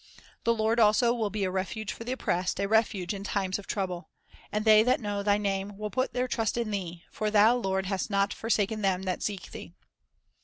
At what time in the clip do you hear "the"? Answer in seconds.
0.45-0.53, 2.03-2.13